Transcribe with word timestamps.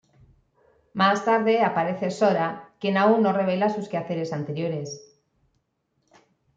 Más 0.95 1.25
tarde 1.25 1.61
aparece 1.61 2.09
Sora, 2.09 2.73
quien 2.79 2.97
aún 2.97 3.21
no 3.21 3.33
revela 3.33 3.69
sus 3.69 3.87
quehaceres 3.87 4.33
anteriores. 4.33 5.21